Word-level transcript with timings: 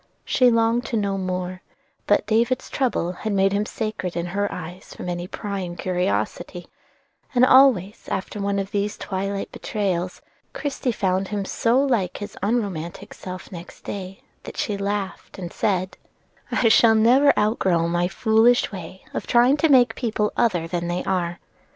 She 0.25 0.49
longed 0.49 0.83
to 0.85 0.97
know 0.97 1.15
more; 1.19 1.61
but 2.07 2.25
"David's 2.25 2.71
trouble" 2.71 3.15
made 3.23 3.53
him 3.53 3.67
sacred 3.67 4.15
in 4.17 4.25
her 4.33 4.51
eyes 4.51 4.95
from 4.95 5.07
any 5.07 5.27
prying 5.27 5.75
curiosity, 5.75 6.65
and 7.35 7.45
always 7.45 8.09
after 8.11 8.41
one 8.41 8.57
of 8.57 8.71
these 8.71 8.97
twilight 8.97 9.51
betrayals 9.51 10.19
Christie 10.53 10.91
found 10.91 11.27
him 11.27 11.45
so 11.45 11.79
like 11.79 12.17
his 12.17 12.35
unromantic 12.41 13.13
self 13.13 13.51
next 13.51 13.81
day, 13.83 14.23
that 14.41 14.57
she 14.57 14.75
laughed 14.75 15.37
and 15.37 15.53
said: 15.53 15.97
"I 16.51 16.55
never 16.95 17.25
shall 17.27 17.33
outgrow 17.37 17.87
my 17.87 18.07
foolish 18.07 18.71
way 18.71 19.03
of 19.13 19.27
trying 19.27 19.55
to 19.57 19.69
make 19.69 19.93
people 19.93 20.33
other 20.35 20.67
than 20.67 20.87
they 20.87 21.03
are. 21.03 21.37